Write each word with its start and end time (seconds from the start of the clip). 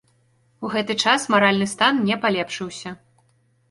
У 0.67 0.71
гэты 0.77 0.95
час 1.05 1.29
маральны 1.35 1.69
стан 1.75 2.03
не 2.11 2.21
палепшыўся. 2.27 2.89